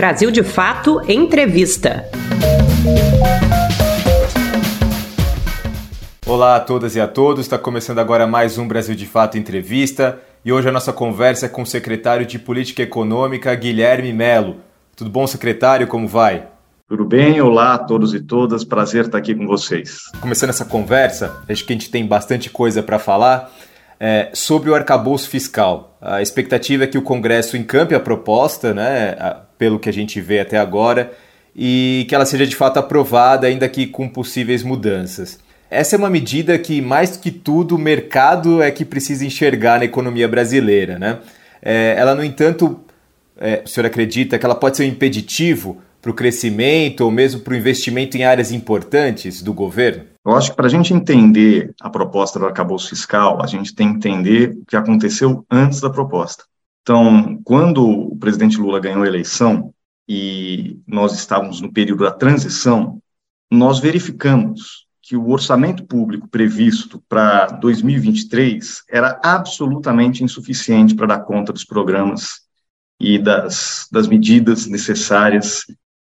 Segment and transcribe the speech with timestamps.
[0.00, 2.06] Brasil de Fato Entrevista.
[6.26, 10.18] Olá a todas e a todos, está começando agora mais um Brasil de Fato Entrevista
[10.42, 14.56] e hoje a nossa conversa é com o secretário de Política Econômica, Guilherme Melo.
[14.96, 15.86] Tudo bom, secretário?
[15.86, 16.48] Como vai?
[16.88, 17.38] Tudo bem?
[17.42, 20.04] Olá a todos e todas, prazer estar aqui com vocês.
[20.18, 23.52] Começando essa conversa, acho que a gente tem bastante coisa para falar
[24.00, 25.98] é, sobre o arcabouço fiscal.
[26.00, 30.40] A expectativa é que o Congresso encampe a proposta, né, pelo que a gente vê
[30.40, 31.12] até agora,
[31.54, 35.38] e que ela seja de fato aprovada, ainda que com possíveis mudanças.
[35.70, 39.84] Essa é uma medida que, mais que tudo, o mercado é que precisa enxergar na
[39.84, 40.98] economia brasileira.
[40.98, 41.18] Né?
[41.60, 42.80] É, ela, no entanto,
[43.38, 47.42] é, o senhor acredita que ela pode ser um impeditivo para o crescimento ou mesmo
[47.42, 50.04] para o investimento em áreas importantes do governo?
[50.24, 53.90] Eu acho que para a gente entender a proposta do arcabouço fiscal, a gente tem
[53.90, 56.44] que entender o que aconteceu antes da proposta.
[56.82, 59.72] Então, quando o presidente Lula ganhou a eleição
[60.08, 63.00] e nós estávamos no período da transição,
[63.50, 71.52] nós verificamos que o orçamento público previsto para 2023 era absolutamente insuficiente para dar conta
[71.52, 72.42] dos programas
[73.00, 75.64] e das, das medidas necessárias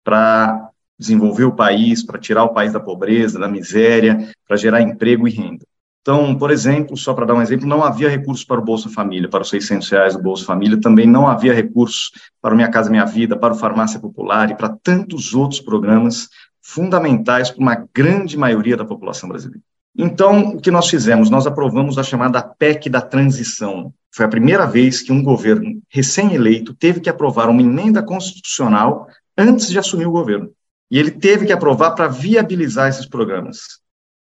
[0.04, 5.28] para desenvolver o país, para tirar o país da pobreza, da miséria, para gerar emprego
[5.28, 5.66] e renda.
[6.04, 9.30] Então, por exemplo, só para dar um exemplo, não havia recursos para o Bolsa Família,
[9.30, 12.90] para os 600 reais do Bolsa Família, também não havia recursos para o Minha Casa
[12.90, 16.28] Minha Vida, para o Farmácia Popular e para tantos outros programas
[16.62, 19.64] fundamentais para uma grande maioria da população brasileira.
[19.98, 21.30] Então, o que nós fizemos?
[21.30, 23.94] Nós aprovamos a chamada PEC da transição.
[24.12, 29.70] Foi a primeira vez que um governo recém-eleito teve que aprovar uma emenda constitucional antes
[29.70, 30.52] de assumir o governo.
[30.92, 33.83] E ele teve que aprovar para viabilizar esses programas.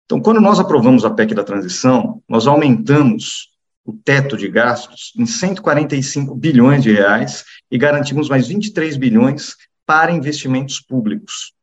[0.08, 3.50] Então, quando nós aprovamos a PEC da transição, nós aumentamos
[3.84, 10.14] o teto de gastos em 145 bilhões de reais e garantimos mais 23 bilhões para
[10.14, 11.54] investimentos públicos.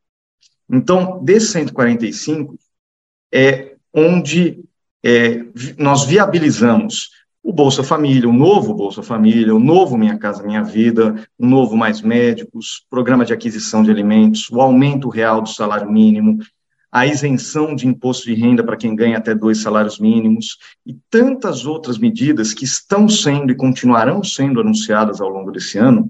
[0.69, 2.55] Então, desses 145,
[3.33, 4.63] é onde
[5.03, 5.43] é,
[5.79, 7.09] nós viabilizamos
[7.41, 11.75] o Bolsa Família, o novo Bolsa Família, o novo Minha Casa Minha Vida, o novo
[11.75, 16.39] Mais Médicos, programa de aquisição de alimentos, o aumento real do salário mínimo,
[16.95, 21.65] a isenção de imposto de renda para quem ganha até dois salários mínimos e tantas
[21.65, 26.09] outras medidas que estão sendo e continuarão sendo anunciadas ao longo desse ano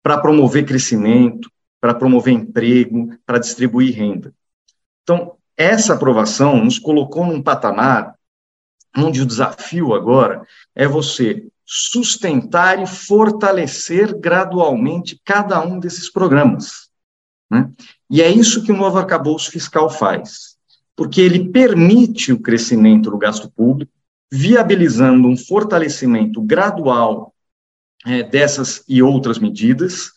[0.00, 1.50] para promover crescimento,
[1.80, 4.32] para promover emprego, para distribuir renda.
[5.02, 8.14] Então, essa aprovação nos colocou num patamar
[8.96, 16.92] onde o desafio agora é você sustentar e fortalecer gradualmente cada um desses programas.
[17.50, 17.70] Né?
[18.12, 20.58] E é isso que o novo arcabouço fiscal faz,
[20.94, 23.90] porque ele permite o crescimento do gasto público,
[24.30, 27.34] viabilizando um fortalecimento gradual
[28.04, 30.10] é, dessas e outras medidas,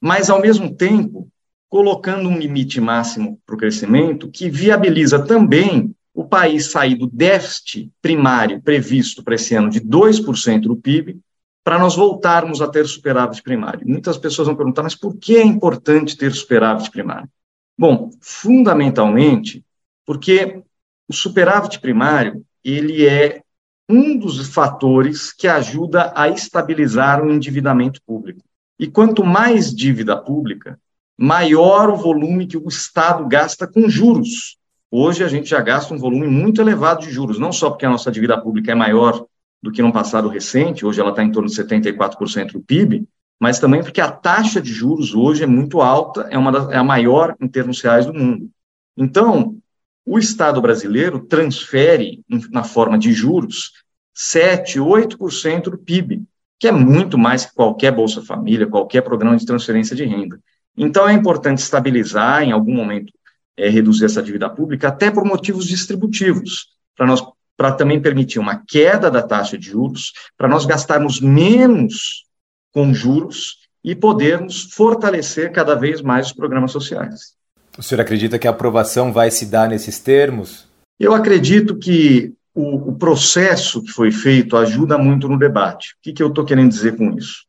[0.00, 1.28] mas, ao mesmo tempo,
[1.68, 7.92] colocando um limite máximo para o crescimento que viabiliza também o país sair do déficit
[8.00, 11.20] primário previsto para esse ano de 2% do PIB,
[11.66, 13.80] para nós voltarmos a ter superávit primário.
[13.84, 17.28] Muitas pessoas vão perguntar, mas por que é importante ter superávit primário?
[17.76, 19.64] Bom, fundamentalmente,
[20.06, 20.62] porque
[21.08, 23.42] o superávit primário, ele é
[23.88, 28.44] um dos fatores que ajuda a estabilizar o endividamento público.
[28.78, 30.78] E quanto mais dívida pública,
[31.18, 34.56] maior o volume que o Estado gasta com juros.
[34.88, 37.90] Hoje a gente já gasta um volume muito elevado de juros, não só porque a
[37.90, 39.26] nossa dívida pública é maior
[39.66, 43.06] do que no passado recente, hoje ela está em torno de 74% do PIB,
[43.38, 46.76] mas também porque a taxa de juros hoje é muito alta, é, uma das, é
[46.76, 48.48] a maior em termos reais do mundo.
[48.96, 49.56] Então,
[50.04, 53.72] o Estado brasileiro transfere, na forma de juros,
[54.14, 56.22] 7, 8% do PIB,
[56.60, 60.40] que é muito mais que qualquer Bolsa Família, qualquer programa de transferência de renda.
[60.76, 63.12] Então, é importante estabilizar, em algum momento,
[63.56, 67.20] é, reduzir essa dívida pública, até por motivos distributivos, para nós
[67.56, 72.24] para também permitir uma queda da taxa de juros, para nós gastarmos menos
[72.72, 77.34] com juros e podermos fortalecer cada vez mais os programas sociais.
[77.78, 80.66] O senhor acredita que a aprovação vai se dar nesses termos?
[80.98, 85.92] Eu acredito que o, o processo que foi feito ajuda muito no debate.
[85.92, 87.44] O que, que eu estou querendo dizer com isso?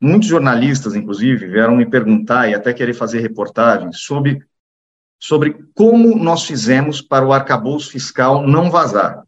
[0.00, 4.44] Muitos jornalistas, inclusive, vieram me perguntar e até querer fazer reportagens sobre
[5.18, 9.22] sobre como nós fizemos para o arcabouço fiscal não vazar.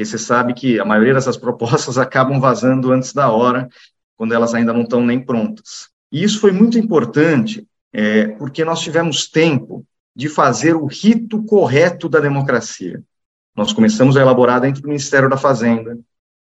[0.00, 3.68] Porque você sabe que a maioria dessas propostas acabam vazando antes da hora,
[4.16, 5.90] quando elas ainda não estão nem prontas.
[6.10, 9.84] E isso foi muito importante, é, porque nós tivemos tempo
[10.16, 13.02] de fazer o rito correto da democracia.
[13.54, 15.98] Nós começamos a elaborar dentro do Ministério da Fazenda,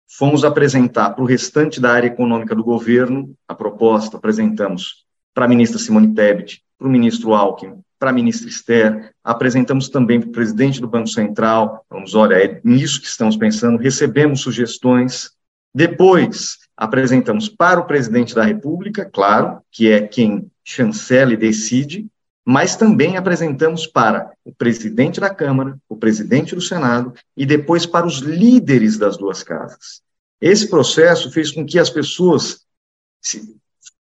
[0.08, 5.04] fomos apresentar para o restante da área econômica do governo a proposta, apresentamos
[5.34, 10.20] para a ministra Simone Tebet, para o ministro Alckmin, para a ministra Esther, apresentamos também
[10.20, 15.30] para o presidente do Banco Central, vamos, olha, é nisso que estamos pensando, recebemos sugestões,
[15.74, 22.06] depois apresentamos para o presidente da República, claro, que é quem chancela e decide,
[22.44, 28.06] mas também apresentamos para o presidente da Câmara, o presidente do Senado e depois para
[28.06, 30.02] os líderes das duas casas.
[30.42, 32.66] Esse processo fez com que as pessoas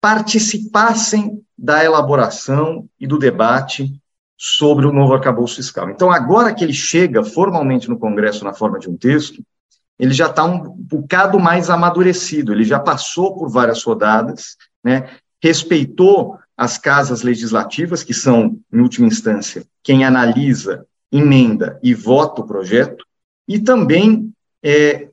[0.02, 3.94] participassem da elaboração e do debate
[4.38, 5.90] sobre o novo arcabouço fiscal.
[5.90, 9.44] Então, agora que ele chega formalmente no Congresso na forma de um texto,
[9.98, 15.10] ele já está um bocado mais amadurecido, ele já passou por várias rodadas, né,
[15.42, 22.48] respeitou as casas legislativas, que são, em última instância, quem analisa, emenda e vota o
[22.48, 23.06] projeto,
[23.48, 24.34] e também
[24.64, 25.10] é,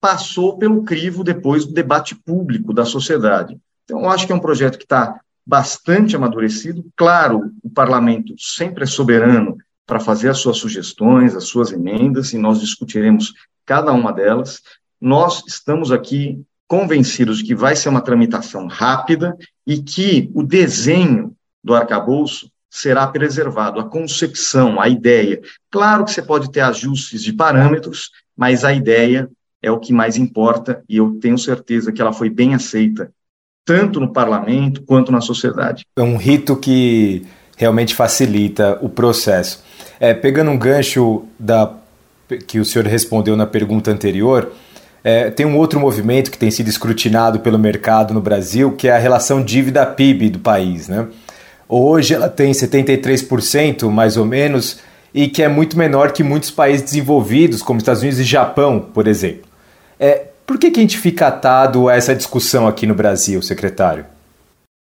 [0.00, 3.58] passou pelo crivo depois do debate público da sociedade.
[3.84, 5.20] Então, eu acho que é um projeto que está
[5.50, 6.88] bastante amadurecido.
[6.94, 12.38] Claro, o parlamento sempre é soberano para fazer as suas sugestões, as suas emendas, e
[12.38, 13.34] nós discutiremos
[13.66, 14.62] cada uma delas.
[15.00, 19.36] Nós estamos aqui convencidos que vai ser uma tramitação rápida
[19.66, 25.40] e que o desenho do arcabouço será preservado, a concepção, a ideia.
[25.68, 29.28] Claro que você pode ter ajustes de parâmetros, mas a ideia
[29.60, 33.12] é o que mais importa e eu tenho certeza que ela foi bem aceita,
[33.64, 35.84] tanto no parlamento quanto na sociedade.
[35.96, 37.26] É um rito que
[37.56, 39.62] realmente facilita o processo.
[39.98, 41.72] É, pegando um gancho da,
[42.46, 44.50] que o senhor respondeu na pergunta anterior,
[45.02, 48.92] é, tem um outro movimento que tem sido escrutinado pelo mercado no Brasil, que é
[48.92, 50.88] a relação dívida-PIB do país.
[50.88, 51.06] Né?
[51.68, 54.80] Hoje ela tem 73%, mais ou menos,
[55.12, 59.06] e que é muito menor que muitos países desenvolvidos, como Estados Unidos e Japão, por
[59.06, 59.48] exemplo.
[59.98, 64.04] É, por que, que a gente fica atado a essa discussão aqui no Brasil, secretário?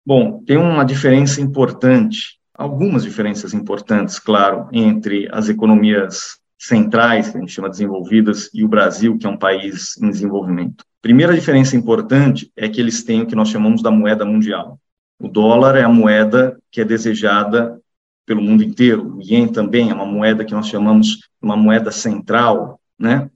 [0.06, 7.40] Bom, tem uma diferença importante, algumas diferenças importantes, claro, entre as economias centrais, que a
[7.40, 10.86] gente chama desenvolvidas, e o Brasil, que é um país em desenvolvimento.
[11.02, 14.80] Primeira diferença importante é que eles têm o que nós chamamos da moeda mundial.
[15.20, 17.82] O dólar é a moeda que é desejada
[18.24, 19.18] pelo mundo inteiro.
[19.18, 23.32] O ien também é uma moeda que nós chamamos uma moeda central, né?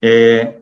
[0.00, 0.53] É,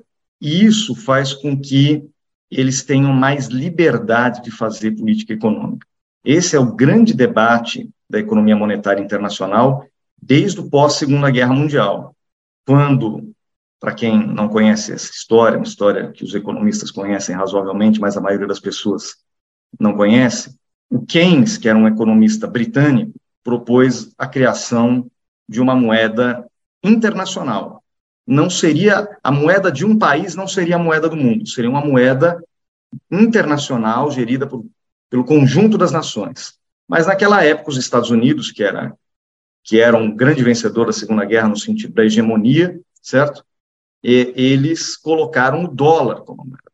[0.43, 2.05] e isso faz com que
[2.51, 5.87] eles tenham mais liberdade de fazer política econômica.
[6.25, 9.87] Esse é o grande debate da economia monetária internacional
[10.21, 12.15] desde o pós-Segunda Guerra Mundial,
[12.67, 13.33] quando,
[13.79, 18.21] para quem não conhece essa história, uma história que os economistas conhecem razoavelmente, mas a
[18.21, 19.15] maioria das pessoas
[19.79, 20.57] não conhece,
[20.91, 23.13] o Keynes, que era um economista britânico,
[23.45, 25.09] propôs a criação
[25.49, 26.45] de uma moeda
[26.83, 27.82] internacional.
[28.27, 31.85] Não seria a moeda de um país, não seria a moeda do mundo, seria uma
[31.85, 32.43] moeda
[33.11, 34.65] internacional gerida por,
[35.11, 36.55] pelo conjunto das nações.
[36.89, 38.95] Mas naquela época os Estados Unidos, que era
[39.65, 43.45] que era um grande vencedor da Segunda Guerra no sentido da hegemonia, certo?
[44.03, 46.73] E eles colocaram o dólar como moeda.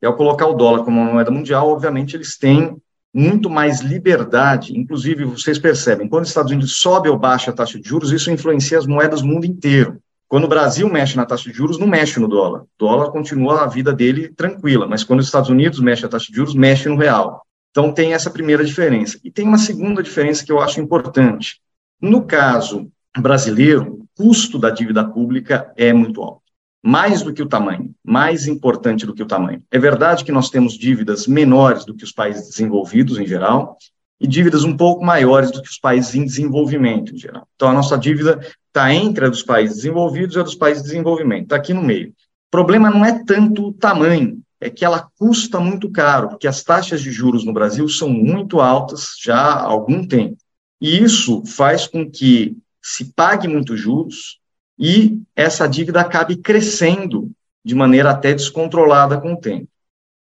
[0.00, 2.80] E ao colocar o dólar como moeda mundial, obviamente eles têm
[3.12, 4.78] muito mais liberdade.
[4.78, 8.30] Inclusive, vocês percebem, quando os Estados Unidos sobe ou baixa a taxa de juros, isso
[8.30, 10.00] influencia as moedas do mundo inteiro.
[10.30, 12.60] Quando o Brasil mexe na taxa de juros, não mexe no dólar.
[12.60, 16.26] O dólar continua a vida dele tranquila, mas quando os Estados Unidos mexe a taxa
[16.30, 17.44] de juros, mexe no real.
[17.72, 19.18] Então tem essa primeira diferença.
[19.24, 21.60] E tem uma segunda diferença que eu acho importante.
[22.00, 26.42] No caso brasileiro, o custo da dívida pública é muito alto.
[26.80, 29.60] Mais do que o tamanho, mais importante do que o tamanho.
[29.68, 33.76] É verdade que nós temos dívidas menores do que os países desenvolvidos em geral,
[34.20, 37.48] e dívidas um pouco maiores do que os países em desenvolvimento em geral.
[37.56, 38.38] Então, a nossa dívida
[38.70, 41.82] está entre a dos países desenvolvidos e a dos países de desenvolvimento, está aqui no
[41.82, 42.10] meio.
[42.10, 46.62] O problema não é tanto o tamanho, é que ela custa muito caro, porque as
[46.62, 50.36] taxas de juros no Brasil são muito altas já há algum tempo.
[50.80, 54.38] E isso faz com que se pague muitos juros
[54.78, 57.30] e essa dívida acabe crescendo
[57.64, 59.68] de maneira até descontrolada com o tempo.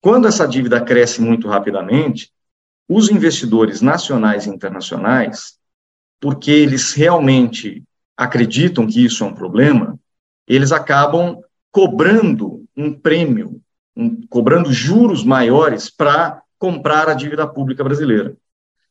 [0.00, 2.32] Quando essa dívida cresce muito rapidamente,
[2.88, 5.58] os investidores nacionais e internacionais,
[6.18, 7.84] porque eles realmente
[8.20, 9.98] acreditam que isso é um problema,
[10.46, 11.40] eles acabam
[11.72, 13.62] cobrando um prêmio,
[13.96, 18.36] um, cobrando juros maiores para comprar a dívida pública brasileira.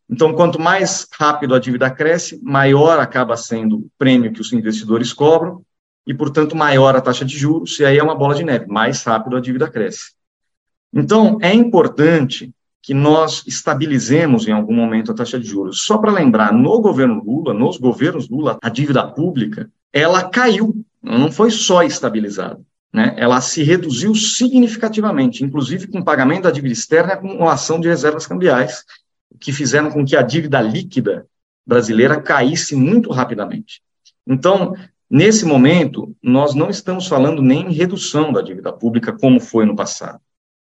[0.09, 5.13] Então, quanto mais rápido a dívida cresce, maior acaba sendo o prêmio que os investidores
[5.13, 5.61] cobram
[6.07, 9.03] e, portanto, maior a taxa de juros, e aí é uma bola de neve, mais
[9.03, 10.13] rápido a dívida cresce.
[10.91, 15.81] Então, é importante que nós estabilizemos em algum momento a taxa de juros.
[15.81, 21.31] Só para lembrar, no governo Lula, nos governos Lula, a dívida pública, ela caiu, não
[21.31, 22.59] foi só estabilizada.
[22.91, 27.87] Né, ela se reduziu significativamente, inclusive com o pagamento da dívida externa e acumulação de
[27.87, 28.83] reservas cambiais,
[29.39, 31.27] que fizeram com que a dívida líquida
[31.65, 33.83] brasileira caísse muito rapidamente.
[34.25, 34.73] Então,
[35.07, 39.75] nesse momento, nós não estamos falando nem em redução da dívida pública, como foi no
[39.75, 40.19] passado.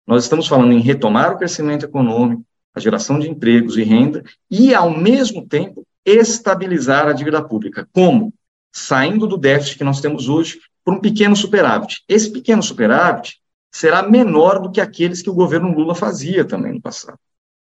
[0.07, 2.45] Nós estamos falando em retomar o crescimento econômico,
[2.75, 7.89] a geração de empregos e renda, e, ao mesmo tempo, estabilizar a dívida pública.
[7.93, 8.33] Como?
[8.73, 12.03] Saindo do déficit que nós temos hoje por um pequeno superávit.
[12.09, 13.41] Esse pequeno superávit
[13.73, 17.19] será menor do que aqueles que o governo Lula fazia também no passado.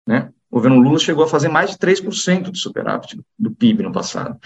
[0.08, 0.32] Né?
[0.50, 4.39] O governo Lula chegou a fazer mais de 3% de superávit do PIB no passado.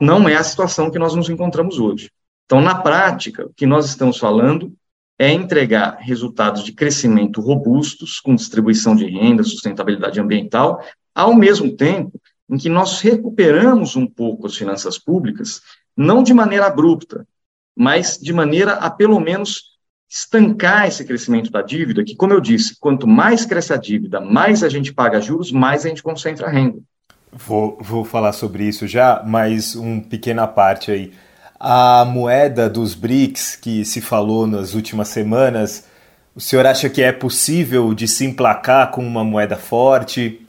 [0.00, 2.10] Não é a situação que nós nos encontramos hoje.
[2.46, 4.72] Então, na prática, o que nós estamos falando
[5.18, 10.80] é entregar resultados de crescimento robustos, com distribuição de renda, sustentabilidade ambiental,
[11.14, 15.60] ao mesmo tempo em que nós recuperamos um pouco as finanças públicas,
[15.96, 17.26] não de maneira abrupta,
[17.76, 19.76] mas de maneira a, pelo menos,
[20.08, 24.62] estancar esse crescimento da dívida, que, como eu disse, quanto mais cresce a dívida, mais
[24.62, 26.78] a gente paga juros, mais a gente concentra a renda.
[27.30, 31.12] Vou, vou falar sobre isso já, mas um pequena parte aí.
[31.60, 35.88] A moeda dos BRICS, que se falou nas últimas semanas,
[36.34, 40.46] o senhor acha que é possível de se emplacar com uma moeda forte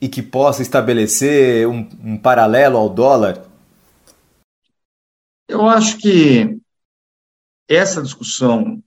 [0.00, 3.44] e que possa estabelecer um, um paralelo ao dólar?
[5.46, 6.58] Eu acho que
[7.68, 8.82] essa discussão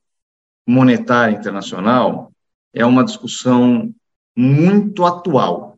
[0.68, 2.32] monetária internacional
[2.74, 3.94] é uma discussão
[4.36, 5.69] muito atual.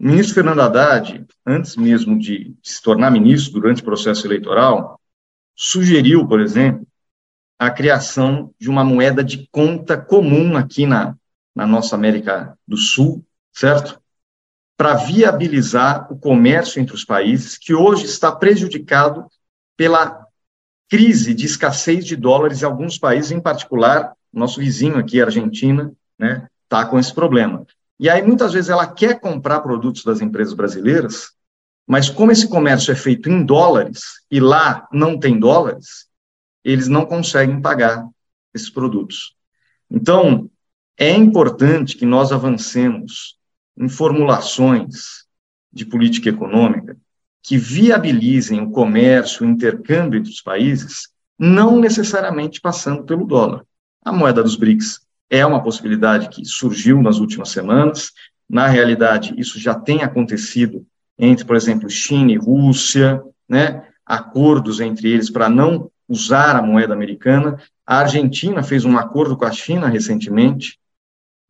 [0.00, 5.00] O ministro Fernando Haddad, antes mesmo de se tornar ministro durante o processo eleitoral,
[5.56, 6.86] sugeriu, por exemplo,
[7.58, 11.16] a criação de uma moeda de conta comum aqui na,
[11.52, 14.00] na nossa América do Sul, certo?
[14.76, 19.26] Para viabilizar o comércio entre os países, que hoje está prejudicado
[19.76, 20.24] pela
[20.88, 25.92] crise de escassez de dólares em alguns países, em particular, nosso vizinho aqui, a Argentina,
[26.16, 27.66] né, está com esse problema.
[27.98, 31.32] E aí, muitas vezes, ela quer comprar produtos das empresas brasileiras,
[31.86, 36.06] mas como esse comércio é feito em dólares e lá não tem dólares,
[36.62, 38.06] eles não conseguem pagar
[38.54, 39.34] esses produtos.
[39.90, 40.50] Então,
[40.96, 43.38] é importante que nós avancemos
[43.76, 45.24] em formulações
[45.72, 46.96] de política econômica
[47.42, 53.64] que viabilizem o comércio, o intercâmbio entre os países, não necessariamente passando pelo dólar.
[54.04, 58.12] A moeda dos BRICS é uma possibilidade que surgiu nas últimas semanas.
[58.48, 60.86] Na realidade, isso já tem acontecido
[61.18, 63.84] entre, por exemplo, China e Rússia, né?
[64.06, 67.60] acordos entre eles para não usar a moeda americana.
[67.86, 70.78] A Argentina fez um acordo com a China recentemente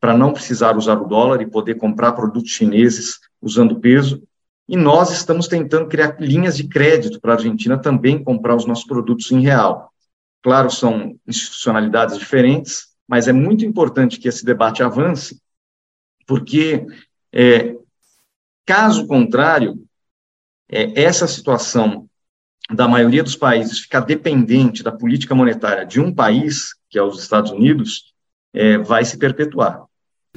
[0.01, 4.23] para não precisar usar o dólar e poder comprar produtos chineses usando peso.
[4.69, 8.85] E nós estamos tentando criar linhas de crédito para a Argentina também comprar os nossos
[8.85, 9.93] produtos em real.
[10.43, 15.41] Claro, são institucionalidades diferentes, mas é muito importante que esse debate avance,
[16.27, 16.87] porque,
[17.33, 17.75] é,
[18.67, 19.83] caso contrário,
[20.71, 22.07] é, essa situação
[22.71, 27.19] da maioria dos países ficar dependente da política monetária de um país, que é os
[27.23, 28.13] Estados Unidos,
[28.53, 29.85] é, vai se perpetuar.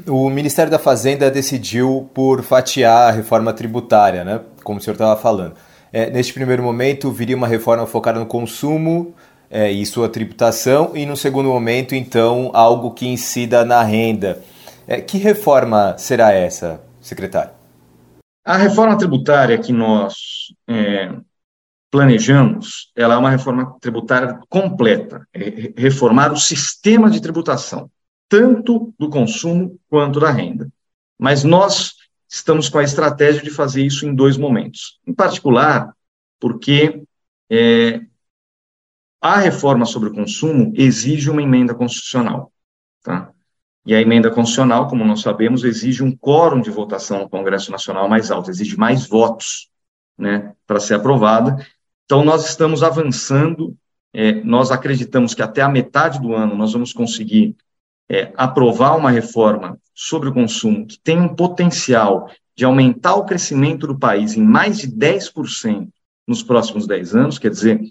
[0.08, 4.42] O Ministério da Fazenda decidiu por fatiar a reforma tributária, né?
[4.64, 5.56] como o senhor estava falando.
[5.92, 9.14] É, neste primeiro momento, viria uma reforma focada no consumo,
[9.52, 14.42] é, e sua tributação, e no segundo momento, então, algo que incida na renda.
[14.88, 17.52] É, que reforma será essa, secretário?
[18.46, 20.16] A reforma tributária que nós
[20.68, 21.12] é,
[21.92, 27.92] planejamos, ela é uma reforma tributária completa, é reformar o sistema de tributação,
[28.30, 30.70] tanto do consumo quanto da renda.
[31.20, 31.94] Mas nós
[32.30, 35.00] estamos com a estratégia de fazer isso em dois momentos.
[35.06, 35.94] Em particular,
[36.40, 37.04] porque
[37.50, 38.02] é,
[39.22, 42.52] a reforma sobre o consumo exige uma emenda constitucional,
[43.04, 43.32] tá?
[43.86, 48.10] E a emenda constitucional, como nós sabemos, exige um quórum de votação no Congresso Nacional
[48.10, 49.70] mais alto, exige mais votos,
[50.18, 51.66] né, para ser aprovada.
[52.06, 53.76] Então, nós estamos avançando,
[54.14, 57.56] é, nós acreditamos que até a metade do ano nós vamos conseguir
[58.10, 63.88] é, aprovar uma reforma sobre o consumo que tem um potencial de aumentar o crescimento
[63.88, 65.90] do país em mais de 10%
[66.28, 67.82] nos próximos 10 anos, quer dizer,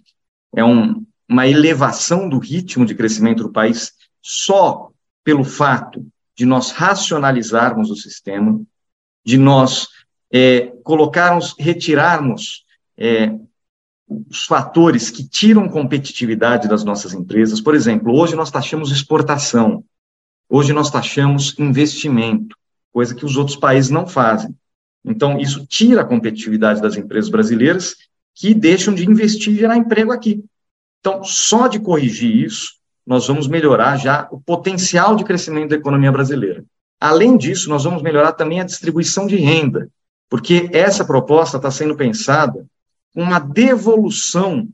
[0.55, 4.91] é um, uma elevação do ritmo de crescimento do país só
[5.23, 6.05] pelo fato
[6.37, 8.61] de nós racionalizarmos o sistema,
[9.25, 9.87] de nós
[10.33, 12.65] é, colocarmos, retirarmos
[12.99, 13.33] é,
[14.09, 17.61] os fatores que tiram competitividade das nossas empresas.
[17.61, 19.85] Por exemplo, hoje nós taxamos exportação,
[20.49, 22.57] hoje nós taxamos investimento,
[22.93, 24.53] coisa que os outros países não fazem.
[25.05, 27.95] Então, isso tira a competitividade das empresas brasileiras
[28.35, 30.45] que deixam de investir e gerar emprego aqui.
[31.01, 32.75] Então, só de corrigir isso,
[33.07, 36.65] nós vamos melhorar já o potencial de crescimento da economia brasileira.
[37.01, 39.89] Além disso, nós vamos melhorar também a distribuição de renda,
[40.29, 42.67] porque essa proposta está sendo pensada
[43.15, 44.69] com uma devolução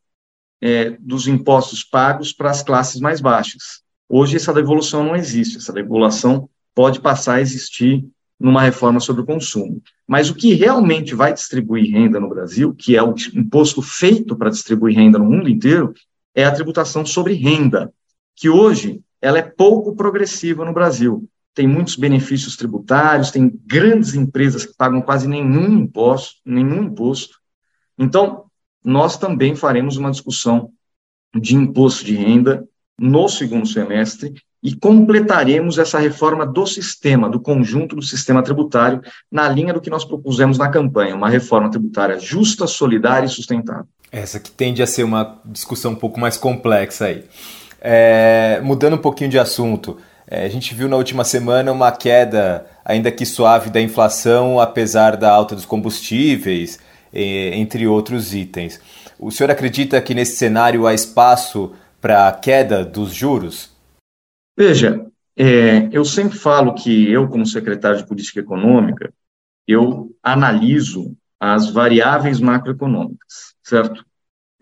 [0.60, 3.80] é, dos impostos pagos para as classes mais baixas.
[4.08, 8.04] Hoje, essa devolução não existe, essa devolução pode passar a existir
[8.38, 9.82] numa reforma sobre o consumo.
[10.06, 14.50] Mas o que realmente vai distribuir renda no Brasil, que é o imposto feito para
[14.50, 15.94] distribuir renda no mundo inteiro,
[16.36, 17.90] é a tributação sobre renda,
[18.36, 21.26] que hoje ela é pouco progressiva no Brasil.
[21.54, 27.38] Tem muitos benefícios tributários, tem grandes empresas que pagam quase nenhum imposto, nenhum imposto.
[27.98, 28.44] Então,
[28.84, 30.70] nós também faremos uma discussão
[31.34, 37.96] de imposto de renda no segundo semestre e completaremos essa reforma do sistema, do conjunto
[37.96, 39.00] do sistema tributário,
[39.30, 43.86] na linha do que nós propusemos na campanha, uma reforma tributária justa, solidária e sustentável.
[44.10, 47.24] Essa que tende a ser uma discussão um pouco mais complexa aí.
[47.80, 52.66] É, mudando um pouquinho de assunto, é, a gente viu na última semana uma queda,
[52.84, 56.78] ainda que suave, da inflação, apesar da alta dos combustíveis,
[57.12, 58.80] entre outros itens.
[59.18, 63.70] O senhor acredita que nesse cenário há espaço para a queda dos juros?
[64.56, 69.12] Veja, é, eu sempre falo que eu, como secretário de Política Econômica,
[69.66, 74.06] eu analiso as variáveis macroeconômicas, certo?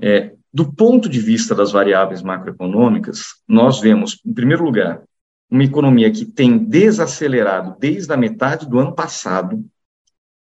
[0.01, 5.03] É, do ponto de vista das variáveis macroeconômicas, nós vemos, em primeiro lugar,
[5.51, 9.65] uma economia que tem desacelerado desde a metade do ano passado,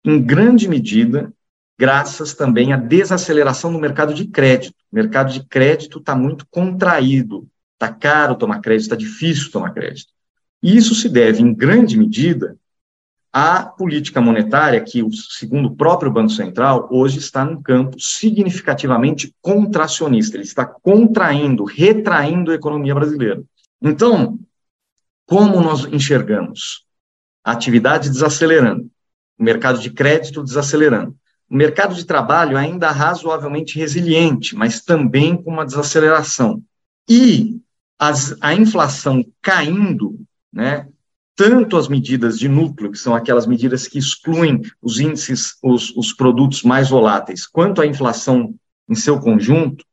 [0.05, 1.33] em grande medida,
[1.79, 4.75] graças também à desaceleração no mercado de crédito.
[4.93, 10.13] O mercado de crédito está muito contraído, está caro tomar crédito, está difícil tomar crédito.
[10.63, 12.59] E isso se deve, em grande medida,
[13.33, 20.37] à política monetária, que, segundo o próprio Banco Central, hoje está num campo significativamente contracionista.
[20.37, 23.43] Ele está contraindo, retraindo a economia brasileira.
[23.81, 24.39] Então,
[25.27, 26.85] como nós enxergamos?
[27.45, 28.91] A atividade desacelerando,
[29.39, 31.17] o mercado de crédito desacelerando.
[31.49, 36.63] O mercado de trabalho ainda razoavelmente resiliente, mas também com uma desaceleração.
[37.09, 37.61] E
[37.99, 40.19] as, a inflação caindo,
[40.53, 40.89] né,
[41.37, 46.13] tanto as medidas de núcleo, que são aquelas medidas que excluem os índices, os, os
[46.13, 48.55] produtos mais voláteis, quanto a inflação
[48.89, 49.85] em seu conjunto,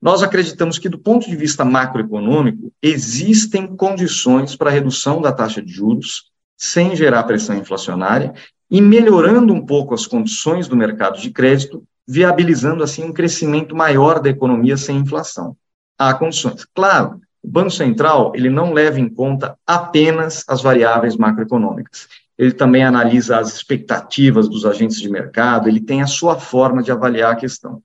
[0.00, 5.60] nós acreditamos que, do ponto de vista macroeconômico, existem condições para a redução da taxa
[5.60, 8.34] de juros, sem gerar pressão inflacionária,
[8.70, 14.20] e melhorando um pouco as condições do mercado de crédito, viabilizando assim um crescimento maior
[14.20, 15.56] da economia sem inflação.
[15.98, 16.64] Há condições.
[16.74, 22.08] Claro, o Banco Central ele não leva em conta apenas as variáveis macroeconômicas.
[22.36, 26.90] Ele também analisa as expectativas dos agentes de mercado, ele tem a sua forma de
[26.90, 27.82] avaliar a questão.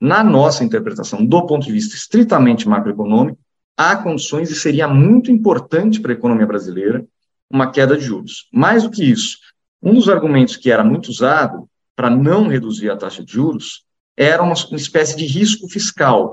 [0.00, 3.38] Na nossa interpretação, do ponto de vista estritamente macroeconômico,
[3.76, 7.04] há condições e seria muito importante para a economia brasileira
[7.50, 8.48] uma queda de juros.
[8.52, 9.38] Mais do que isso,
[9.82, 13.84] um dos argumentos que era muito usado para não reduzir a taxa de juros
[14.16, 16.32] era uma, espécie de risco fiscal.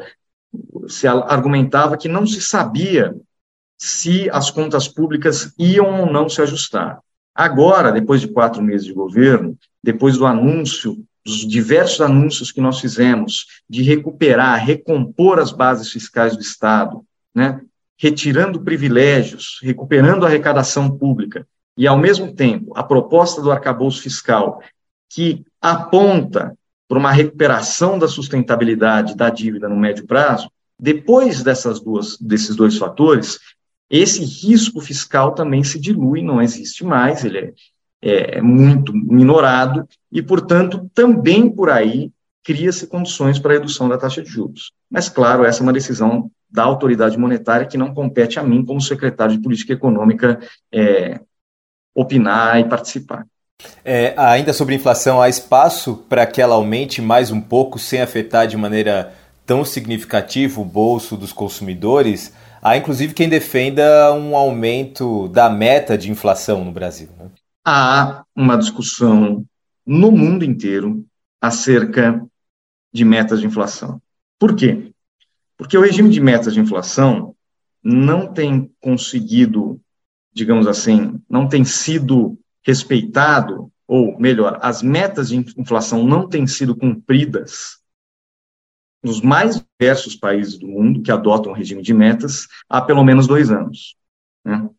[0.87, 3.15] Se argumentava que não se sabia
[3.77, 6.99] se as contas públicas iam ou não se ajustar.
[7.35, 12.79] Agora, depois de quatro meses de governo, depois do anúncio, dos diversos anúncios que nós
[12.79, 17.61] fizemos de recuperar, recompor as bases fiscais do Estado, né,
[17.97, 24.61] retirando privilégios, recuperando a arrecadação pública, e, ao mesmo tempo, a proposta do arcabouço fiscal,
[25.09, 26.55] que aponta
[26.93, 30.47] para uma recuperação da sustentabilidade da dívida no médio prazo,
[30.79, 33.39] depois dessas duas, desses dois fatores,
[33.89, 37.53] esse risco fiscal também se dilui, não existe mais, ele é,
[37.99, 42.11] é, é muito minorado, e, portanto, também por aí
[42.43, 44.71] cria-se condições para a redução da taxa de juros.
[44.87, 48.79] Mas, claro, essa é uma decisão da autoridade monetária que não compete a mim como
[48.79, 50.39] secretário de política econômica
[50.71, 51.19] é,
[51.95, 53.25] opinar e participar.
[53.83, 58.47] É, ainda sobre inflação, há espaço para que ela aumente mais um pouco sem afetar
[58.47, 59.13] de maneira
[59.45, 62.33] tão significativa o bolso dos consumidores?
[62.61, 67.09] Há inclusive quem defenda um aumento da meta de inflação no Brasil.
[67.17, 67.29] Né?
[67.65, 69.45] Há uma discussão
[69.85, 71.05] no mundo inteiro
[71.41, 72.25] acerca
[72.93, 74.01] de metas de inflação.
[74.39, 74.91] Por quê?
[75.57, 77.35] Porque o regime de metas de inflação
[77.83, 79.79] não tem conseguido
[80.33, 86.75] digamos assim, não tem sido respeitado, ou melhor, as metas de inflação não têm sido
[86.75, 87.83] cumpridas
[89.03, 93.27] nos mais diversos países do mundo que adotam o regime de metas há pelo menos
[93.27, 93.97] dois anos.
[94.45, 94.69] Né?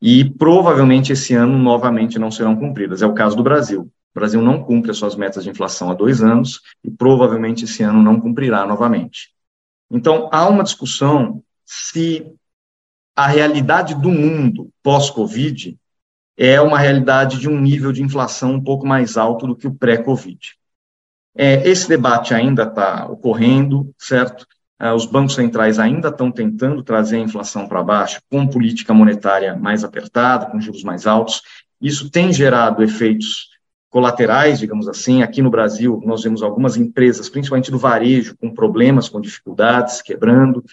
[0.00, 3.00] E provavelmente esse ano novamente não serão cumpridas.
[3.00, 3.82] É o caso do Brasil.
[4.14, 7.82] O Brasil não cumpre as suas metas de inflação há dois anos e provavelmente esse
[7.82, 9.30] ano não cumprirá novamente.
[9.90, 12.30] Então, há uma discussão se
[13.16, 15.78] a realidade do mundo pós-Covid
[16.44, 19.74] é uma realidade de um nível de inflação um pouco mais alto do que o
[19.74, 20.56] pré-Covid.
[21.36, 24.44] É, esse debate ainda está ocorrendo, certo?
[24.76, 29.54] É, os bancos centrais ainda estão tentando trazer a inflação para baixo com política monetária
[29.54, 31.42] mais apertada, com juros mais altos.
[31.80, 33.48] Isso tem gerado efeitos
[33.88, 35.22] colaterais, digamos assim.
[35.22, 40.64] Aqui no Brasil, nós vemos algumas empresas, principalmente do varejo, com problemas, com dificuldades, quebrando.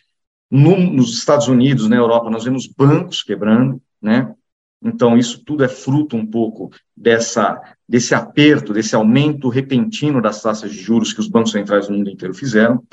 [0.49, 4.33] No, nos Estados Unidos, na Europa, nós vemos bancos quebrando, né?
[4.81, 10.71] Então, isso tudo é fruto um pouco dessa, desse aperto, desse aumento repentino das taxas
[10.71, 12.83] de juros que os bancos centrais do mundo inteiro fizeram.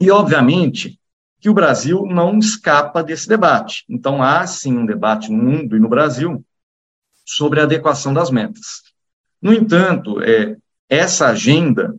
[0.00, 0.98] E, obviamente,
[1.40, 3.84] que o Brasil não escapa desse debate.
[3.88, 6.44] Então, há sim um debate no mundo e no Brasil
[7.24, 8.82] sobre a adequação das metas.
[9.40, 10.56] No entanto, é,
[10.88, 11.94] essa agenda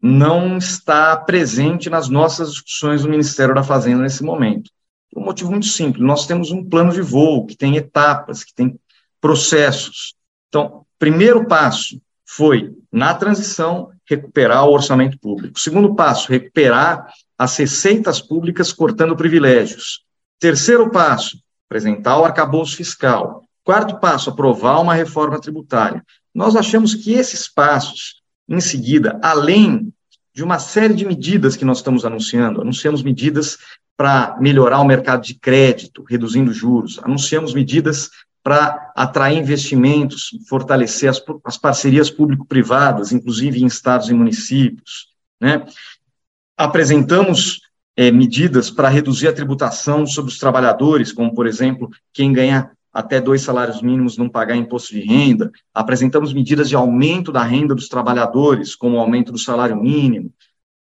[0.00, 4.70] não está presente nas nossas discussões do Ministério da Fazenda nesse momento.
[5.16, 8.78] Um motivo muito simples: nós temos um plano de voo que tem etapas, que tem
[9.20, 10.14] processos.
[10.48, 15.58] Então, primeiro passo foi, na transição, recuperar o orçamento público.
[15.58, 20.04] Segundo passo, recuperar as receitas públicas cortando privilégios.
[20.38, 23.44] Terceiro passo, apresentar o arcabouço fiscal.
[23.64, 26.04] Quarto passo, aprovar uma reforma tributária.
[26.34, 29.92] Nós achamos que esses passos, em seguida, além
[30.34, 33.58] de uma série de medidas que nós estamos anunciando, anunciamos medidas
[33.98, 37.00] para melhorar o mercado de crédito, reduzindo juros.
[37.02, 38.08] Anunciamos medidas
[38.44, 45.08] para atrair investimentos, fortalecer as, as parcerias público-privadas, inclusive em estados e municípios.
[45.40, 45.66] Né?
[46.56, 47.60] Apresentamos
[47.96, 53.20] é, medidas para reduzir a tributação sobre os trabalhadores, como, por exemplo, quem ganha até
[53.20, 55.50] dois salários mínimos não pagar imposto de renda.
[55.74, 60.32] Apresentamos medidas de aumento da renda dos trabalhadores, como o aumento do salário mínimo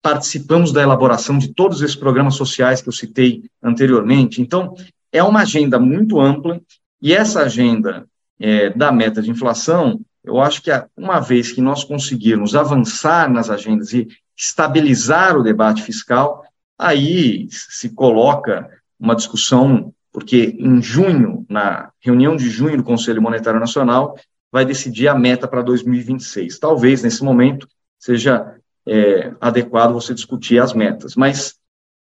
[0.01, 4.41] participamos da elaboração de todos esses programas sociais que eu citei anteriormente.
[4.41, 4.73] Então,
[5.11, 6.59] é uma agenda muito ampla,
[7.01, 8.05] e essa agenda
[8.39, 13.49] é, da meta de inflação, eu acho que uma vez que nós conseguirmos avançar nas
[13.49, 16.43] agendas e estabilizar o debate fiscal,
[16.77, 23.59] aí se coloca uma discussão, porque em junho, na reunião de junho do Conselho Monetário
[23.59, 24.17] Nacional,
[24.51, 26.59] vai decidir a meta para 2026.
[26.59, 28.55] Talvez, nesse momento, seja
[28.87, 31.15] é, adequado você discutir as metas.
[31.15, 31.55] Mas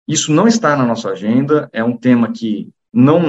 [0.06, 3.20] isso não está na nossa agenda, é um tema que não,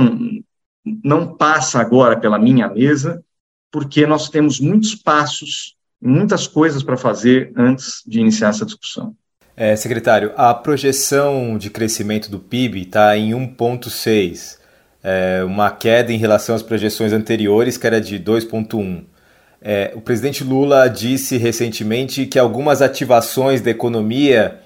[1.04, 3.24] não passa agora pela minha mesa,
[3.72, 9.16] porque nós temos muitos passos, muitas coisas para fazer antes de iniciar essa discussão.
[9.58, 14.60] É, secretário, a projeção de crescimento do PIB está em 1,6,
[15.02, 19.06] é, uma queda em relação às projeções anteriores, que era de 2,1.
[19.68, 24.60] É, o presidente Lula disse recentemente que algumas ativações da economia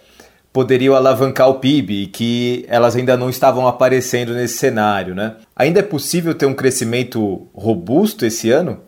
[0.52, 5.38] poderiam alavancar o PIB e que elas ainda não estavam aparecendo nesse cenário, né?
[5.56, 8.82] Ainda é possível ter um crescimento robusto esse ano?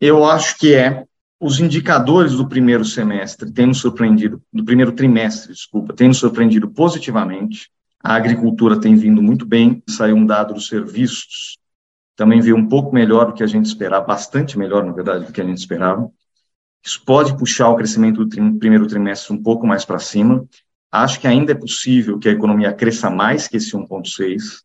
[0.00, 1.02] Eu acho que é.
[1.40, 6.68] Os indicadores do primeiro semestre têm nos surpreendido, do primeiro trimestre, desculpa, têm nos surpreendido
[6.68, 7.68] positivamente.
[8.00, 11.58] A agricultura tem vindo muito bem, saiu um dado dos serviços
[12.16, 15.32] também veio um pouco melhor do que a gente esperava, bastante melhor, na verdade, do
[15.32, 16.10] que a gente esperava.
[16.84, 20.46] Isso pode puxar o crescimento do tri primeiro trimestre um pouco mais para cima.
[20.90, 24.64] Acho que ainda é possível que a economia cresça mais que esse 1,6.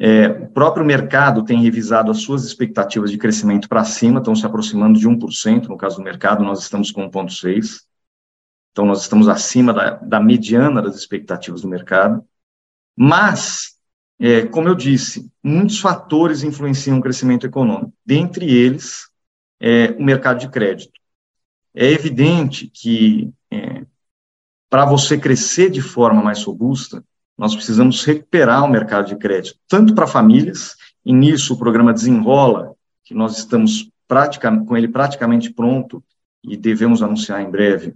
[0.00, 4.46] É, o próprio mercado tem revisado as suas expectativas de crescimento para cima, estão se
[4.46, 5.66] aproximando de 1%.
[5.66, 7.80] No caso do mercado, nós estamos com 1,6%.
[8.70, 12.24] Então, nós estamos acima da, da mediana das expectativas do mercado.
[12.96, 13.77] Mas
[14.20, 19.08] é, como eu disse, muitos fatores influenciam o crescimento econômico, dentre eles
[19.60, 20.92] é, o mercado de crédito.
[21.74, 23.84] É evidente que é,
[24.68, 27.04] para você crescer de forma mais robusta,
[27.36, 32.74] nós precisamos recuperar o mercado de crédito, tanto para famílias, e nisso o programa Desenrola,
[33.04, 33.88] que nós estamos
[34.66, 36.02] com ele praticamente pronto
[36.42, 37.94] e devemos anunciar em breve,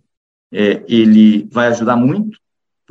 [0.52, 2.38] é, ele vai ajudar muito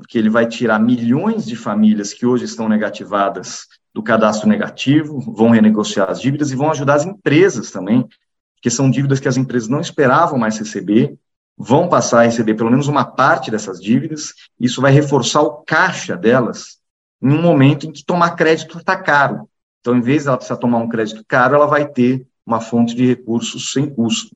[0.02, 5.52] porque ele vai tirar milhões de famílias que hoje estão negativadas do cadastro negativo, vão
[5.52, 8.08] renegociar as dívidas e vão ajudar as empresas também,
[8.56, 11.16] porque são dívidas que as empresas não esperavam mais receber,
[11.56, 16.18] vão passar a receber pelo menos uma parte dessas dívidas, isso vai reforçar o caixa
[16.18, 16.80] delas
[17.22, 19.48] em um momento em que tomar crédito está caro.
[19.82, 22.96] Então, em vez de ela precisar tomar um crédito caro, ela vai ter uma fonte
[22.96, 24.36] de recursos sem custo.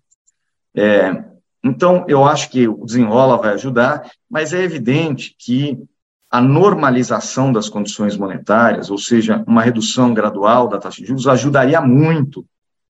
[0.75, 1.23] É,
[1.65, 5.75] então, eu acho que o desenrola vai ajudar, mas é evidente que
[6.29, 11.81] a normalização das condições monetárias, ou seja, uma redução gradual da taxa de juros, ajudaria
[11.81, 12.45] muito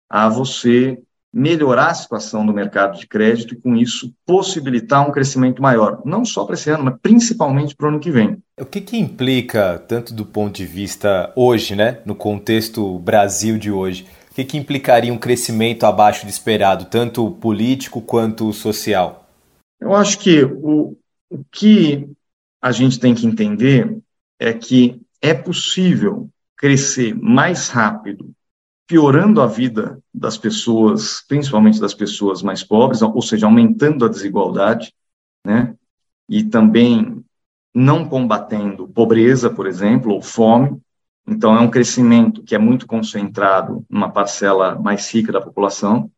[0.08, 0.96] a você
[1.32, 6.24] melhorar a situação do mercado de crédito e, com isso, possibilitar um crescimento maior, não
[6.24, 8.38] só para esse ano, mas principalmente para o ano que vem.
[8.60, 13.70] O que, que implica, tanto do ponto de vista hoje, né, no contexto Brasil de
[13.70, 19.28] hoje, o que, que implicaria um crescimento abaixo de esperado, tanto político quanto social?
[19.80, 20.96] Eu acho que o,
[21.28, 22.08] o que
[22.62, 23.98] a gente tem que entender
[24.38, 28.30] é que é possível crescer mais rápido,
[28.86, 34.92] piorando a vida das pessoas, principalmente das pessoas mais pobres, ou seja, aumentando a desigualdade,
[35.44, 35.74] né?
[36.28, 37.24] E também
[37.74, 40.80] não combatendo pobreza, por exemplo, ou fome.
[41.30, 46.10] Então, é um crescimento que é muito concentrado numa parcela mais rica da população.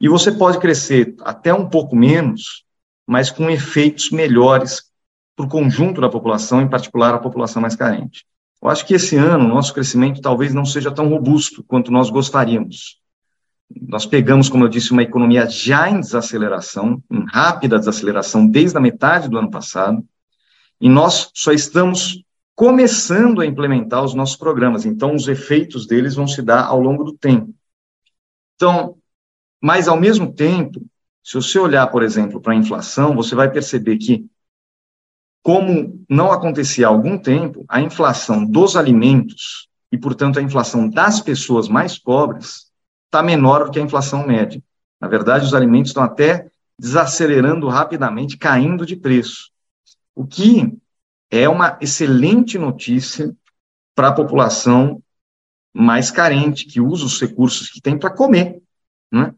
[0.00, 2.64] E você pode crescer até um pouco menos,
[3.06, 4.82] mas com efeitos melhores
[5.36, 8.26] para o conjunto da população, em particular a população mais carente.
[8.60, 12.10] Eu acho que esse ano o nosso crescimento talvez não seja tão robusto quanto nós
[12.10, 12.98] gostaríamos.
[13.80, 18.80] Nós pegamos, como eu disse, uma economia já em desaceleração, em rápida desaceleração desde a
[18.80, 20.04] metade do ano passado,
[20.80, 22.24] e nós só estamos
[22.58, 27.04] começando a implementar os nossos programas, então os efeitos deles vão se dar ao longo
[27.04, 27.54] do tempo.
[28.56, 28.98] Então,
[29.62, 30.84] mas ao mesmo tempo,
[31.22, 34.26] se você olhar, por exemplo, para a inflação, você vai perceber que,
[35.40, 41.20] como não acontecia há algum tempo, a inflação dos alimentos e, portanto, a inflação das
[41.20, 42.72] pessoas mais pobres
[43.04, 44.60] está menor do que a inflação média.
[45.00, 49.52] Na verdade, os alimentos estão até desacelerando rapidamente, caindo de preço,
[50.12, 50.76] o que
[51.30, 53.34] é uma excelente notícia
[53.94, 55.02] para a população
[55.74, 58.62] mais carente, que usa os recursos que tem para comer.
[59.12, 59.34] Né?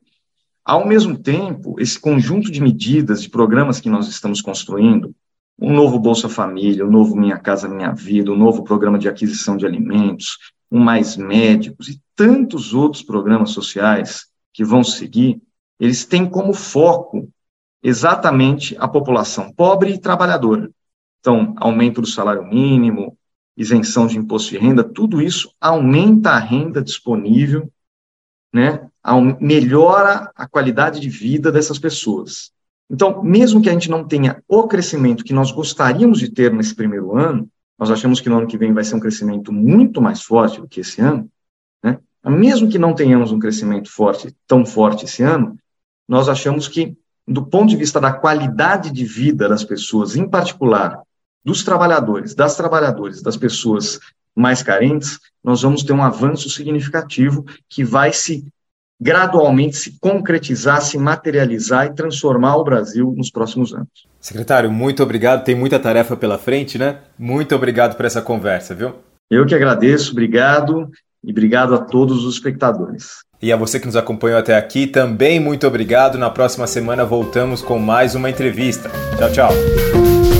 [0.65, 5.15] Ao mesmo tempo, esse conjunto de medidas, de programas que nós estamos construindo,
[5.59, 9.57] o novo Bolsa Família, o novo Minha Casa Minha Vida, o novo programa de aquisição
[9.57, 10.39] de alimentos,
[10.71, 15.41] o Mais Médicos e tantos outros programas sociais que vão seguir,
[15.79, 17.29] eles têm como foco
[17.83, 20.71] exatamente a população pobre e trabalhadora.
[21.21, 23.17] Então, aumento do salário mínimo,
[23.57, 27.71] isenção de imposto de renda, tudo isso aumenta a renda disponível
[28.53, 28.89] né,
[29.41, 32.51] melhora a qualidade de vida dessas pessoas.
[32.89, 36.75] Então, mesmo que a gente não tenha o crescimento que nós gostaríamos de ter nesse
[36.75, 40.23] primeiro ano, nós achamos que no ano que vem vai ser um crescimento muito mais
[40.23, 41.31] forte do que esse ano,
[41.83, 41.99] né?
[42.27, 45.57] mesmo que não tenhamos um crescimento forte, tão forte esse ano,
[46.09, 51.01] nós achamos que, do ponto de vista da qualidade de vida das pessoas, em particular
[51.45, 53.99] dos trabalhadores, das trabalhadoras, das pessoas
[54.35, 58.45] mais carentes, nós vamos ter um avanço significativo que vai se
[59.01, 63.89] gradualmente se concretizar, se materializar e transformar o Brasil nos próximos anos.
[64.21, 65.43] Secretário, muito obrigado.
[65.43, 66.99] Tem muita tarefa pela frente, né?
[67.19, 68.95] Muito obrigado por essa conversa, viu?
[69.31, 70.91] Eu que agradeço, obrigado
[71.25, 73.21] e obrigado a todos os espectadores.
[73.41, 76.19] E a você que nos acompanhou até aqui, também muito obrigado.
[76.19, 78.91] Na próxima semana voltamos com mais uma entrevista.
[79.17, 80.40] Tchau, tchau.